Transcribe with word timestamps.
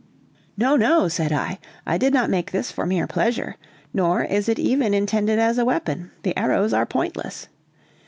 "No, 0.57 0.75
no!" 0.75 1.07
said 1.07 1.31
I, 1.31 1.59
"I 1.85 1.99
did 1.99 2.11
not 2.11 2.31
make 2.31 2.49
this 2.49 2.71
for 2.71 2.87
mere 2.87 3.05
pleasure, 3.05 3.55
nor 3.93 4.23
is 4.23 4.49
it 4.49 4.57
even 4.57 4.95
intended 4.95 5.37
as 5.37 5.59
a 5.59 5.63
weapon, 5.65 6.09
the 6.23 6.35
arrows 6.35 6.73
are 6.73 6.87
pointless. 6.87 7.47